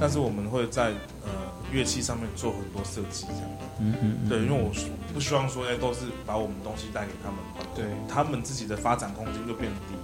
[0.00, 0.92] 但是我们会在
[1.22, 1.28] 呃
[1.70, 3.50] 乐器上面做很多设计，这样。
[3.80, 4.28] 嗯嗯。
[4.28, 4.72] 对，因为我
[5.12, 7.38] 不希望说，哎，都是把我们东西带给他们，
[7.74, 9.94] 对他们自己的发展空间就变低。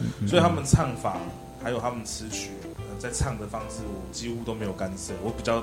[0.00, 1.18] 嗯所以他们唱法
[1.62, 2.50] 还有他们词曲，
[2.98, 5.12] 在唱的方式，我几乎都没有干涉。
[5.22, 5.62] 我比较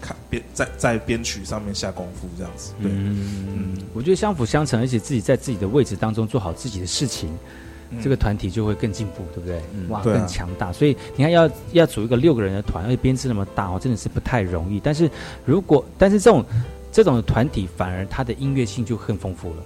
[0.00, 2.72] 看编在在编曲上面下功夫，这样子。
[2.82, 2.90] 对。
[2.90, 3.78] 嗯嗯。
[3.92, 7.28] 我觉得相辅相成，而且自己在自己的位置当中做好自己的事情。
[8.00, 9.60] 这个团体就会更进步，对不对？
[9.88, 10.72] 哇，更强大。
[10.72, 14.78] 所以你看，要要组一个六个人的团，而且编制那么大哦，真的是不太容易。
[14.78, 15.10] 但是
[15.44, 16.44] 如果，但是这种
[16.92, 19.62] 这种团体反而它的音乐性就更丰富了，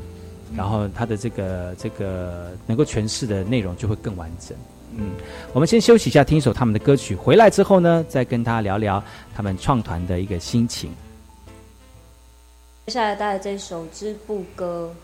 [0.57, 4.57] 然后它的这个这个能够诠释的内容就会更完整。
[4.97, 5.13] 嗯，
[5.53, 9.03] 我们先休息一下，听一首他们的歌曲，回来之后呢，再跟他聊聊
[9.35, 10.93] 他们创团的一个心情。
[12.87, 14.95] 接下来带来这首织布歌。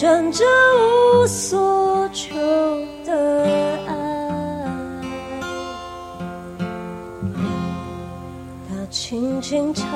[0.00, 0.42] 站着
[0.78, 2.34] 无所求
[3.04, 3.12] 的
[3.86, 3.94] 爱，
[8.66, 9.86] 他轻轻唱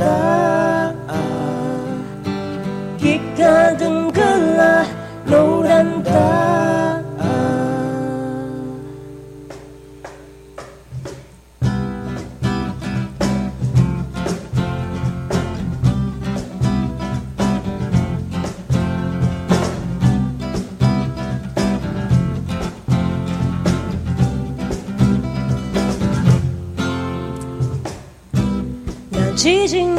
[0.00, 0.96] cintaan
[2.96, 4.88] Jika tenggelah
[5.28, 7.04] kau dan taat
[29.40, 29.89] Teaching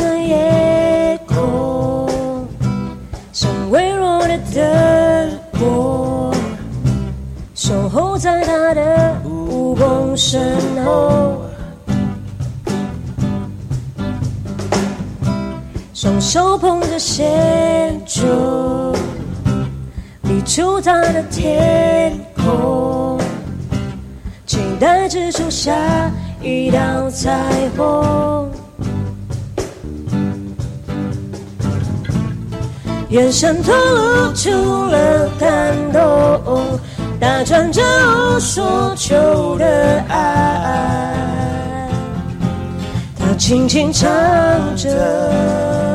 [16.22, 18.96] 手捧着线竹，
[20.22, 23.20] 立出他的天空，
[24.46, 25.74] 期待之处下
[26.40, 28.52] 一道彩虹。
[33.10, 34.52] 眼神透露出
[34.86, 36.80] 了感动，
[37.20, 37.82] 打转着
[38.36, 41.16] 无所求的爱，
[43.18, 44.08] 他轻轻唱
[44.78, 45.91] 着。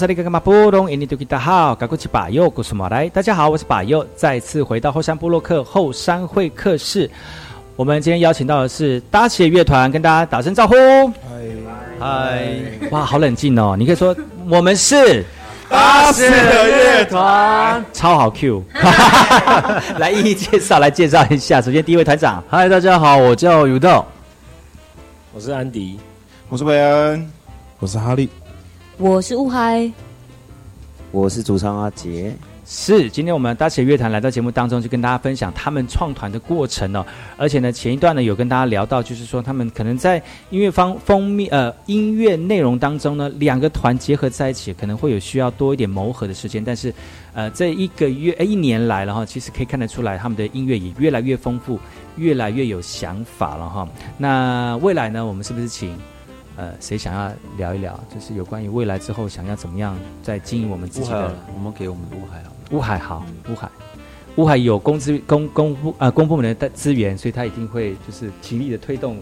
[0.00, 0.14] 大家
[1.38, 3.06] 好，我是巴佑，古苏马来。
[3.10, 7.10] 大家好，我是巴佑，再次回到后山部落克后山会客室。
[7.76, 10.74] 我们今天邀请到的是搭起乐团，跟大家打声招呼。
[10.74, 11.12] 嗨，
[11.98, 13.76] 嗨，哇，好冷静哦！
[13.78, 14.16] 你可以说
[14.48, 15.22] 我们是
[15.68, 18.64] 搭起乐团，超好 Q。
[20.00, 21.60] 来一一介绍，来介绍一下。
[21.60, 24.06] 首先第一位团长，嗨，大家好，我叫有道，
[25.34, 25.98] 我是安迪，
[26.48, 27.30] 我是韦恩，
[27.80, 28.30] 我是哈利。
[29.00, 29.90] 我是乌嗨，
[31.10, 32.36] 我是主唱阿杰。
[32.66, 37.02] 是，今天我们搭起乐团来到节目当中，就跟大家分享他们创团的过程哦。
[37.38, 46.62] 而且呢，前一段呢有跟大家聊到，就是说他们可能在音乐方封面呃音乐内容当中呢，两个团结合在一起，可能会有需要多一点磨合的时间。
[46.62, 46.92] 但是，
[47.32, 51.80] 呃，这一个月呃一年来了哈，其实可以看得出来，他们的音乐也越来越丰富，
[52.16, 53.88] 越来越有想法了哈。
[54.18, 55.96] 那未来呢，我们是不是请？
[56.60, 57.98] 呃，谁想要聊一聊？
[58.14, 61.34] 就是有关于未来之后想要怎么样在经营我们自己的？
[61.54, 62.52] 我们给我们的乌海好。
[62.72, 63.70] 乌海好，乌海，
[64.36, 69.16] 乌海有公资公公部啊公部门的资源，所以他一定会就是极力的推动。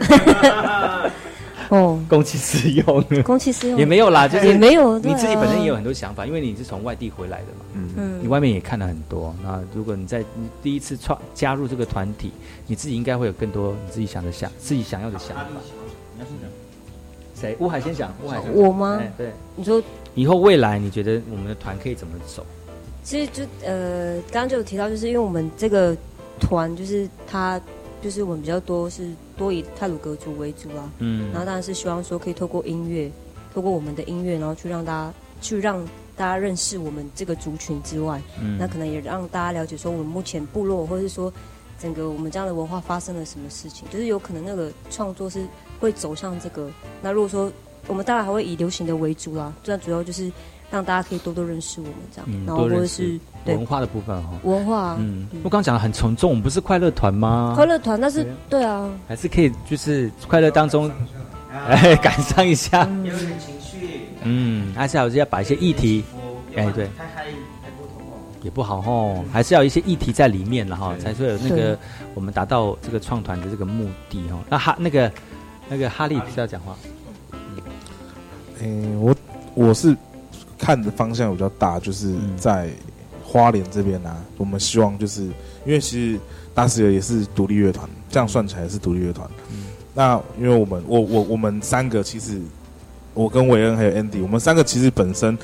[1.68, 4.98] 哦，公器私用，公器私用也没有啦，就是也没有。
[4.98, 7.64] 你自己本身也有很多想法，因为你是从外地回来的嘛。
[7.74, 8.18] 嗯嗯。
[8.22, 9.34] 你外面也看了很多。
[9.44, 12.32] 那如果你在你第一次创加入这个团体，
[12.66, 15.44] 你自己应该会有更多你自己想的想自己想要的想法。
[17.46, 17.56] 谁？
[17.60, 18.12] 乌海先讲。
[18.22, 19.00] 乌海，我吗？
[19.16, 19.82] 对，你说
[20.14, 22.44] 以后未来你觉得我们的团可以怎么走？
[23.02, 25.96] 其实就呃，刚刚就有提到，就是因为我们这个
[26.40, 27.60] 团，就是他，
[28.02, 30.90] 就是我们比较多是多以泰鲁格族为主啊。
[30.98, 31.30] 嗯。
[31.30, 33.08] 然后当然是希望说可以透过音乐，
[33.54, 35.84] 透过我们的音乐，然后去让大家去让
[36.16, 41.32] 大家认识我们这个族群之外，嗯，那可能也让大家了解说我们目前部落或者是说
[41.78, 45.46] 整个我们这样的文化发生了什么事情，就是有可能那个创作是。
[45.80, 46.68] 会走向这个。
[47.02, 47.50] 那如果说
[47.86, 50.30] 我们当然还会以流行的为主啦，这样主要就是
[50.70, 54.30] 让大家可以多多认识我们这样，然后或者是文化的部分哈。
[54.42, 57.52] 文化，嗯，我刚刚讲的很沉重，我们不是快乐团吗？
[57.54, 60.90] 快乐团，但是对啊，还是可以就是快乐当中，
[61.52, 66.02] 哎，感伤一下，有点情绪，嗯，还是要要把一些议题，
[66.56, 66.90] 哎，对，
[68.42, 71.78] 也不好吼，还是要一些议题在里面了哈，才会有那个
[72.14, 74.38] 我们达到这个创团的这个目的哈。
[74.50, 75.08] 那哈那个。
[75.68, 76.76] 那个哈利是要讲话。
[78.62, 79.16] 嗯，我
[79.54, 79.96] 我是
[80.58, 82.70] 看的方向比较大，就是在
[83.22, 84.16] 花莲这边呢。
[84.38, 85.24] 我们希望就是
[85.64, 86.20] 因为其实
[86.54, 89.28] 大师也是独立乐团，这样算起来是独立乐团。
[89.94, 92.40] 那因为我们我我我们三个其实
[93.14, 95.36] 我跟韦恩还有 Andy，我们三个其实本身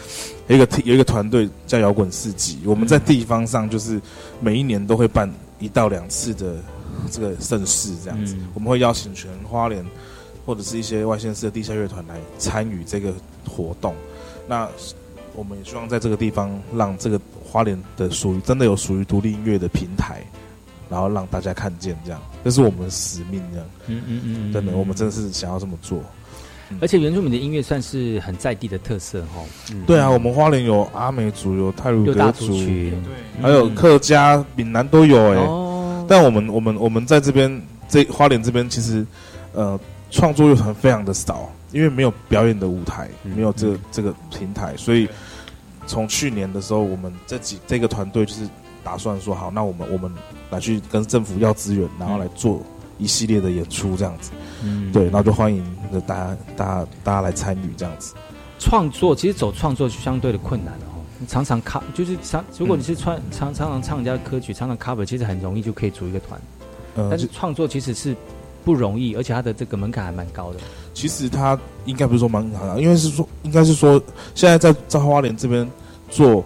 [0.46, 2.60] 有一个有一个团队叫摇滚四季。
[2.64, 4.00] 我们在地方上就是
[4.40, 6.56] 每一年都会办一到两次的
[7.10, 9.84] 这个盛世，这样子我们会邀请全花莲。
[10.44, 13.14] 或者是一些外县市的地下乐团来参与这个
[13.48, 13.94] 活动，
[14.48, 14.68] 那
[15.36, 20.20] 我们也希望在这个地方让这个花莲的属于真的有属于独立音乐的平台，
[20.90, 23.66] 然后让大家看见这样，这是我们的使命这样。
[23.86, 26.02] 嗯嗯嗯，真的，我们真的是想要这么做。
[26.80, 29.44] 而且原住民的音乐算是很在地的特色哈。
[29.86, 32.52] 对啊，我们花莲有阿美族，有泰鲁格族，
[33.40, 35.61] 还有客家、闽南都有哎。
[36.12, 39.06] 但我们我们我们在这边这花莲这边其实
[39.54, 45.08] 呃创作乐团非常的少，因为没有表演的舞台，没有这个这个平台，所以
[45.86, 48.46] 从去年的时候，我们这几这个团队就是
[48.84, 50.12] 打算说好，那我们我们
[50.50, 52.62] 来去跟政府要资源，然后来做。
[52.98, 54.30] 一系列的演出这样子，
[54.62, 55.64] 嗯，对，然后就欢迎
[56.06, 58.14] 大家、大家、大家来参与这样子。
[58.60, 60.91] 创作其实走创作就相对的困难哦，
[61.26, 66.40] 常常 cover 就是常，如果你是唱常常常唱人家的歌曲，常常 cover，其实很容易就可以组一个团。
[67.10, 68.14] 但是创作其实是
[68.64, 70.58] 不容易，而且它的这个门槛还蛮高的。
[70.94, 74.02] 其实它应该不是说门槛，因为是说应该是说
[74.34, 75.68] 现在在在花莲这边
[76.10, 76.44] 做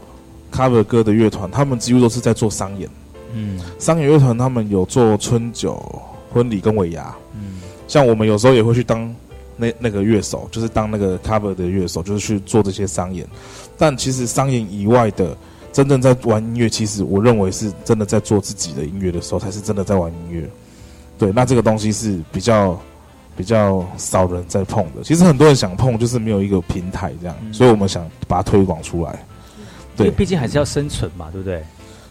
[0.52, 2.88] cover 歌的乐团，他们几乎都是在做商演。
[3.34, 6.02] 嗯，商演乐团他们有做春酒。
[6.32, 9.14] 婚礼跟尾牙，嗯，像我们有时候也会去当
[9.56, 13.26] 那那个乐手，就是当那个 cover 的乐手，就是去做这些商演。
[13.78, 15.36] 但其实商演以外的，
[15.72, 20.48] 真正在玩音乐，其实我认为是真的在做自己的音乐的时候，才是真的在玩音乐。
[21.18, 22.78] 对，那这个东西是比较
[23.36, 25.02] 比较少人在碰的。
[25.02, 29.24] 其实很多人想碰，就是没有一个平台这样，所以我们想把它推广出来。
[29.96, 31.64] 对，毕竟还是要生存嘛，对不对？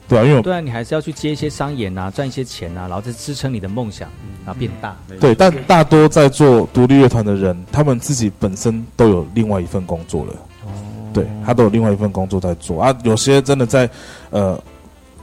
[0.07, 4.07] 对啊，因为对啊，你还是要去接一些商演啊，赚一些钱啊，然后再支撑你的梦想，
[4.45, 4.95] 然后变大。
[5.19, 10.33] 对，但大多在做独立乐团的人，他们自己本身都有另外一份工作了。
[10.63, 10.69] 哦，
[11.11, 12.95] 对他都有另外一份工作在做啊。
[13.03, 13.89] 有些真的在
[14.29, 14.61] 呃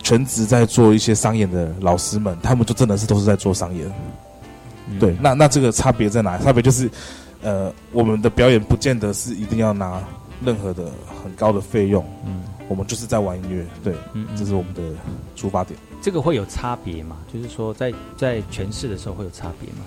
[0.03, 3.89] 全职在做一些商演的老师们，他们就真的是都是在做商演。
[4.99, 6.37] 对，那那这个差别在哪？
[6.39, 6.91] 差别就是
[7.41, 10.03] 呃，我们的表演不见得是一定要拿
[10.45, 10.87] 任何的
[11.23, 12.05] 很高的费用。
[12.27, 12.43] 嗯。
[12.73, 14.81] 我们就是在玩音乐，对，嗯，这是我们的
[15.37, 15.79] 出发点。
[16.01, 17.19] 这个会有差别吗？
[17.31, 19.85] 就是说，在在诠释的时候会有差别吗？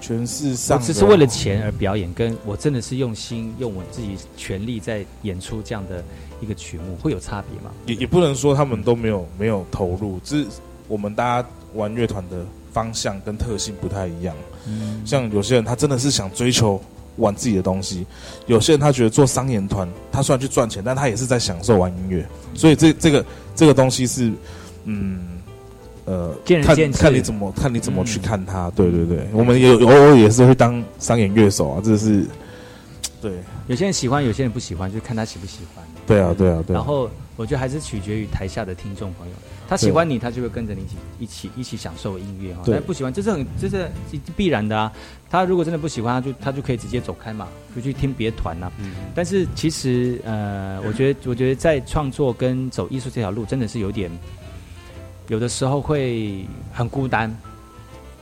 [0.00, 6.04] 诠释上只是为了钱而表演，跟我真的是用心用我自己全力在演出这样的
[6.40, 7.72] 一个曲目，会有差别吗？
[7.86, 10.48] 也也不能说他们都没有没有投入，只是
[10.86, 14.36] 我们大家玩乐团的方向跟特性不太一样。
[14.68, 16.80] 嗯，像有些人他真的是想追求。
[17.16, 18.06] 玩自己的东西，
[18.46, 22.26] 有些人他觉得做商演团，他虽然去赚钱，但他也是在享受玩音乐。
[22.54, 24.32] 所以这这个这个东西是，
[24.84, 25.20] 嗯，
[26.04, 26.34] 呃，
[26.64, 28.70] 看看你怎么看你怎么去看他。
[28.70, 32.24] 对对对，我们也偶尔也是会当商演乐手啊，这是
[33.20, 33.32] 对。
[33.66, 35.84] 有些人喜欢，有些人不喜欢，就看他喜不喜欢。
[36.06, 36.74] 对啊对啊对。
[36.74, 37.08] 然后
[37.40, 39.34] 我觉得还是取决于台下的听众朋友。
[39.66, 42.62] 他喜欢你，他就会跟着你一起一起一起享受音乐哈。
[42.66, 43.90] 但不喜欢，这是很这是
[44.36, 44.92] 必然的啊。
[45.30, 48.70] 他如果真的不喜欢，他就他就可以直接走开嘛，就去听别的团呐。
[49.14, 54.10] 但是其实呃，我觉得我觉得在创作跟走艺术这条路，真的是有点
[55.28, 57.34] 有的时候会很孤单，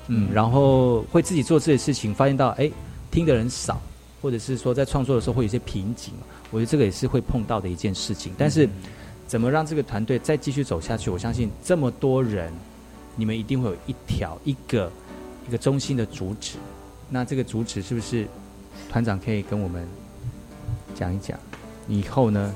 [0.06, 2.70] 嗯，然后会自己做自己的事情，发现到哎
[3.10, 3.82] 听的人少，
[4.22, 6.14] 或者是说在创作的时候会有些瓶颈。
[6.52, 8.68] 我觉得这个也是会碰到的一件事情，但是。
[9.28, 11.10] 怎么让这个团队再继续走下去？
[11.10, 12.50] 我相信这么多人，
[13.14, 14.90] 你们一定会有一条一个
[15.46, 16.56] 一个中心的主旨。
[17.10, 18.26] 那这个主旨是不是
[18.90, 19.86] 团长可以跟我们
[20.94, 21.38] 讲一讲？
[21.86, 22.52] 以后呢？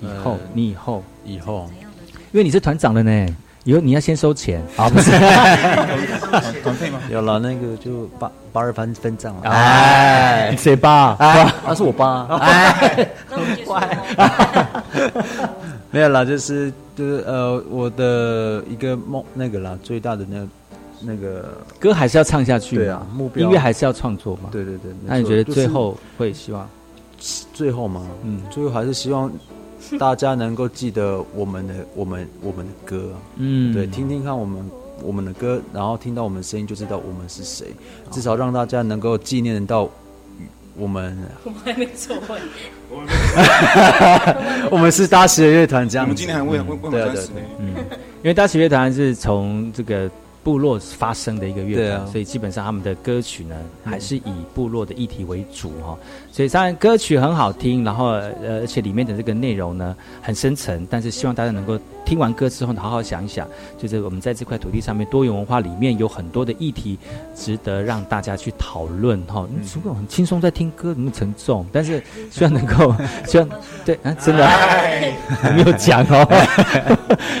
[0.00, 1.70] 以后你以后以后，
[2.32, 4.88] 因为你是团长了呢，以后你要先收钱 啊？
[4.88, 5.10] 不是
[6.62, 7.00] 团费吗？
[7.08, 9.50] 有了，那个就八八二分分账了。
[9.50, 11.14] 哎，谁八？
[11.14, 12.26] 哎，那是我八。
[12.38, 13.08] 哎，
[13.64, 13.88] 乖。
[15.94, 20.44] 没有啦，就是就是呃，我的一个梦那个啦，最大的那
[21.00, 23.46] 那个歌还是要唱下去，对啊，目标。
[23.46, 24.90] 音乐还是要创作嘛，对对对。
[25.06, 26.68] 那你觉得最后会希望？
[27.52, 29.30] 最后吗，嗯，最后还是希望
[29.96, 34.68] 大家能够记得我们的 我们我们的歌，嗯，对，听听看我们
[35.00, 37.72] 我们的歌，然后听到我们声音就知道我们是谁，
[38.10, 39.88] 至少让大家能够纪念到。
[40.76, 41.16] 我们。
[41.44, 42.36] 我们还没做会，
[44.70, 46.06] 我们是大喜乐团，这样。
[46.06, 46.42] 我们今年还
[47.58, 47.74] 嗯，
[48.22, 50.10] 因为大石乐团是从这个。
[50.44, 55.98] 部落发生的一个乐团，所以基本上他们的歌曲呢，还是以部落的议题为主哈。
[56.30, 60.86] 所以当然歌曲很好听，然后呃，而且里面的这个内容呢很深沉。
[60.90, 66.98] 但是希望大家能够听完歌之后，好好想一想，就是我们在这块土地上面多元文化里面有很多的议题
[67.34, 69.48] 值得让大家去讨论哈。
[69.74, 72.94] 如果很轻松在听歌，那么沉重，但是希望能够
[73.26, 73.48] 希望
[73.84, 74.46] 对啊， 真的
[75.56, 76.26] 没有讲哦。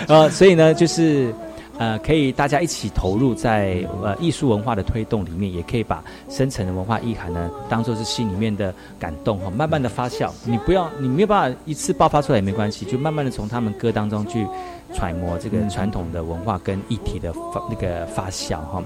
[0.08, 1.34] 呃， 所以呢，就是。
[1.78, 10.30] 呃，可以大家一起投入在呃艺术文化的推动里面，也可以把深层的文化意涵呢，当做是心里面的感动哈，慢慢的发酵。
[10.44, 14.46] 你不要，你没有办法一次爆发出来也没关系，就慢慢的从他们歌当中去
[14.92, 18.82] 揣摩这个传统的文化跟一体的发那个发酵哈。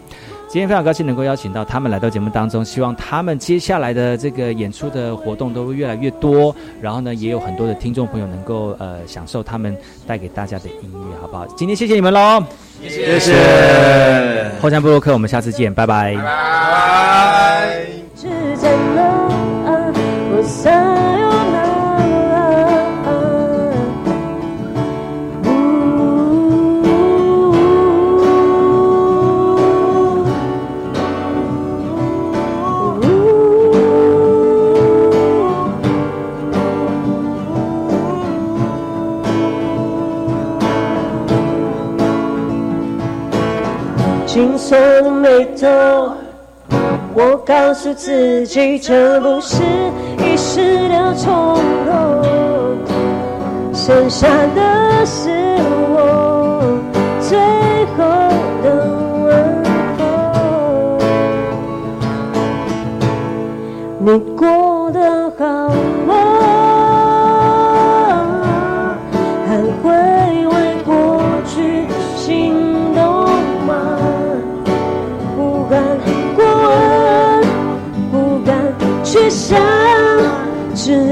[0.50, 9.76] 今天非常高兴能够邀请到他们来到节目当中，希望他们接下来的这个演出的活动都会越来越多，然后呢，也有很多的听众朋友能够呃享受他们
[10.06, 11.46] 带给大家的音乐，好不好？
[11.48, 12.42] 今天谢谢你们喽，
[12.82, 14.50] 谢谢。
[14.62, 16.16] 后山布洛克，我们下次见，拜拜。
[20.64, 20.87] 皱
[47.48, 49.62] 告诉自己这不是
[50.18, 52.22] 一时的冲动，
[53.72, 55.30] 剩下的是
[55.88, 56.78] 我
[57.22, 57.38] 最
[57.96, 58.04] 后
[58.62, 58.66] 的
[59.24, 59.26] 问
[59.96, 59.98] 候。
[63.98, 64.46] 你过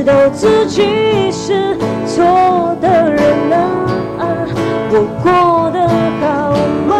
[0.07, 1.77] 都自己是
[2.07, 4.47] 错的人啊，
[4.89, 5.89] 我过得
[6.21, 6.55] 好
[6.87, 6.95] 吗？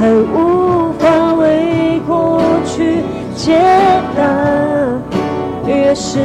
[0.00, 3.02] 还无法为过去
[3.34, 3.60] 解
[4.16, 4.24] 答，
[5.66, 6.20] 越是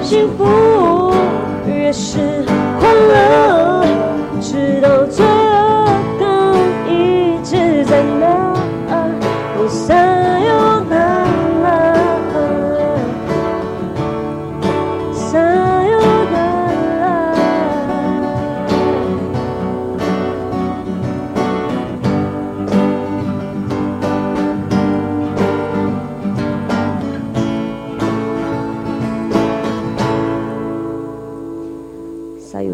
[0.00, 1.12] 幸福，
[1.66, 2.43] 越是。